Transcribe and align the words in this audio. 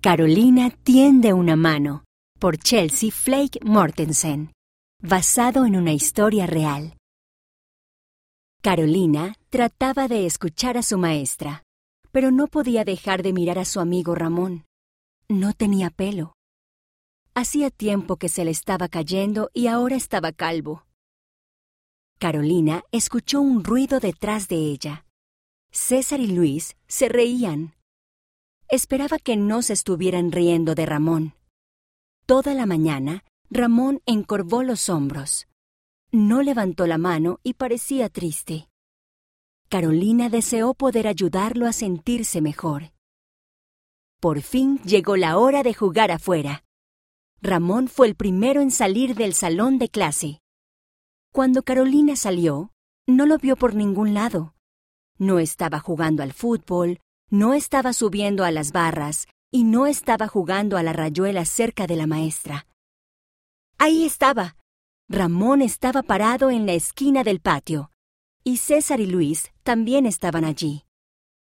Carolina 0.00 0.70
tiende 0.70 1.32
una 1.32 1.56
mano 1.56 2.04
por 2.38 2.56
Chelsea 2.56 3.10
Flake 3.10 3.58
Mortensen, 3.64 4.52
basado 5.02 5.66
en 5.66 5.74
una 5.74 5.92
historia 5.92 6.46
real. 6.46 6.96
Carolina 8.62 9.34
trataba 9.50 10.06
de 10.06 10.24
escuchar 10.24 10.76
a 10.76 10.84
su 10.84 10.98
maestra, 10.98 11.64
pero 12.12 12.30
no 12.30 12.46
podía 12.46 12.84
dejar 12.84 13.24
de 13.24 13.32
mirar 13.32 13.58
a 13.58 13.64
su 13.64 13.80
amigo 13.80 14.14
Ramón. 14.14 14.66
No 15.28 15.52
tenía 15.52 15.90
pelo. 15.90 16.34
Hacía 17.34 17.70
tiempo 17.70 18.18
que 18.18 18.28
se 18.28 18.44
le 18.44 18.52
estaba 18.52 18.86
cayendo 18.86 19.50
y 19.52 19.66
ahora 19.66 19.96
estaba 19.96 20.30
calvo. 20.30 20.86
Carolina 22.20 22.84
escuchó 22.92 23.40
un 23.40 23.64
ruido 23.64 23.98
detrás 23.98 24.46
de 24.46 24.58
ella. 24.58 25.06
César 25.72 26.20
y 26.20 26.28
Luis 26.28 26.76
se 26.86 27.08
reían. 27.08 27.74
Esperaba 28.70 29.18
que 29.18 29.36
no 29.38 29.62
se 29.62 29.72
estuvieran 29.72 30.30
riendo 30.30 30.74
de 30.74 30.84
Ramón. 30.84 31.32
Toda 32.26 32.52
la 32.52 32.66
mañana, 32.66 33.24
Ramón 33.48 34.02
encorvó 34.04 34.62
los 34.62 34.90
hombros. 34.90 35.48
No 36.12 36.42
levantó 36.42 36.86
la 36.86 36.98
mano 36.98 37.40
y 37.42 37.54
parecía 37.54 38.10
triste. 38.10 38.68
Carolina 39.70 40.28
deseó 40.28 40.74
poder 40.74 41.06
ayudarlo 41.06 41.66
a 41.66 41.72
sentirse 41.72 42.42
mejor. 42.42 42.92
Por 44.20 44.42
fin 44.42 44.78
llegó 44.84 45.16
la 45.16 45.38
hora 45.38 45.62
de 45.62 45.72
jugar 45.72 46.10
afuera. 46.10 46.64
Ramón 47.40 47.88
fue 47.88 48.08
el 48.08 48.16
primero 48.16 48.60
en 48.60 48.70
salir 48.70 49.14
del 49.14 49.32
salón 49.32 49.78
de 49.78 49.88
clase. 49.88 50.42
Cuando 51.32 51.62
Carolina 51.62 52.16
salió, 52.16 52.72
no 53.06 53.24
lo 53.24 53.38
vio 53.38 53.56
por 53.56 53.74
ningún 53.74 54.12
lado. 54.12 54.54
No 55.16 55.38
estaba 55.38 55.80
jugando 55.80 56.22
al 56.22 56.34
fútbol, 56.34 57.00
no 57.30 57.54
estaba 57.54 57.92
subiendo 57.92 58.44
a 58.44 58.50
las 58.50 58.72
barras 58.72 59.26
y 59.50 59.64
no 59.64 59.86
estaba 59.86 60.28
jugando 60.28 60.76
a 60.76 60.82
la 60.82 60.92
rayuela 60.92 61.44
cerca 61.44 61.86
de 61.86 61.96
la 61.96 62.06
maestra. 62.06 62.66
Ahí 63.78 64.04
estaba, 64.04 64.56
Ramón 65.08 65.62
estaba 65.62 66.02
parado 66.02 66.50
en 66.50 66.66
la 66.66 66.74
esquina 66.74 67.24
del 67.24 67.40
patio, 67.40 67.90
y 68.44 68.58
César 68.58 69.00
y 69.00 69.06
Luis 69.06 69.52
también 69.62 70.06
estaban 70.06 70.44
allí. 70.44 70.84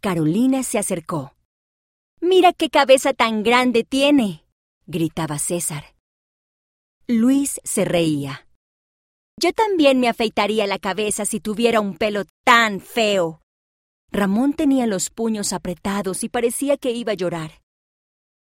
Carolina 0.00 0.62
se 0.62 0.78
acercó. 0.78 1.34
Mira 2.20 2.52
qué 2.52 2.70
cabeza 2.70 3.12
tan 3.12 3.42
grande 3.42 3.84
tiene, 3.84 4.44
gritaba 4.86 5.38
César. 5.38 5.94
Luis 7.06 7.60
se 7.64 7.84
reía. 7.84 8.46
Yo 9.38 9.52
también 9.52 10.00
me 10.00 10.08
afeitaría 10.08 10.66
la 10.66 10.78
cabeza 10.78 11.24
si 11.24 11.40
tuviera 11.40 11.80
un 11.80 11.96
pelo 11.96 12.24
tan 12.44 12.80
feo. 12.80 13.42
Ramón 14.10 14.54
tenía 14.54 14.86
los 14.86 15.10
puños 15.10 15.52
apretados 15.52 16.24
y 16.24 16.28
parecía 16.28 16.76
que 16.76 16.92
iba 16.92 17.12
a 17.12 17.16
llorar. 17.16 17.62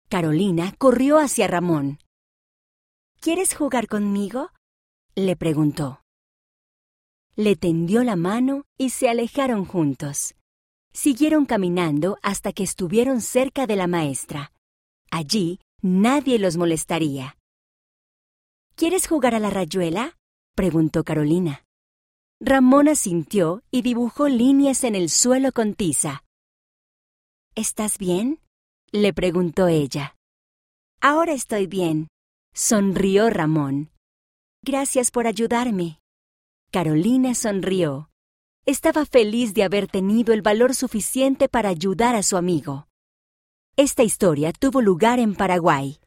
Carolina 0.09 0.75
corrió 0.79 1.19
hacia 1.19 1.49
Ramón. 1.49 1.99
¿Quieres 3.21 3.55
jugar 3.55 3.89
conmigo? 3.89 4.51
le 5.15 5.37
preguntó. 5.37 6.03
Le 7.37 7.57
tendió 7.57 8.05
la 8.05 8.17
mano 8.17 8.65
y 8.79 8.91
se 8.91 9.09
alejaron 9.09 9.65
juntos. 9.65 10.35
Siguieron 10.93 11.47
caminando 11.47 12.19
hasta 12.23 12.53
que 12.53 12.63
estuvieron 12.63 13.21
cerca 13.21 13.67
de 13.67 13.77
la 13.77 13.89
maestra. 13.89 14.53
Allí 15.11 15.59
nadie 15.83 16.39
los 16.39 16.57
molestaría. 16.57 17.37
¿Quieres 18.77 19.09
jugar 19.09 19.35
a 19.35 19.41
la 19.41 19.51
rayuela? 19.51 20.17
preguntó 20.55 21.03
Carolina. 21.03 21.64
Ramón 22.47 22.89
asintió 22.89 23.63
y 23.71 23.81
dibujó 23.81 24.29
líneas 24.29 24.85
en 24.85 24.95
el 24.95 25.09
suelo 25.09 25.51
con 25.51 25.73
tiza. 25.73 26.25
¿Estás 27.55 27.97
bien? 27.97 28.39
le 28.93 29.15
preguntó 29.15 29.67
ella. 29.67 30.15
Ahora 31.01 31.33
estoy 31.33 31.67
bien, 31.67 32.09
sonrió 32.53 33.31
Ramón. 33.31 33.93
Gracias 34.63 35.11
por 35.11 35.27
ayudarme. 35.27 36.01
Carolina 36.71 37.35
sonrió. 37.35 38.11
Estaba 38.67 39.07
feliz 39.07 39.55
de 39.55 39.63
haber 39.63 39.87
tenido 39.87 40.35
el 40.35 40.43
valor 40.43 40.75
suficiente 40.75 41.49
para 41.49 41.71
ayudar 41.71 42.15
a 42.15 42.23
su 42.23 42.37
amigo. 42.37 42.89
Esta 43.75 44.03
historia 44.03 44.53
tuvo 44.53 44.83
lugar 44.83 45.19
en 45.19 45.35
Paraguay. 45.35 45.99